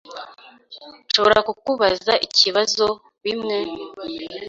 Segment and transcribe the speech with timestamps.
[1.07, 2.87] Nshobora kukubaza ibibazo
[3.23, 3.57] bimwe?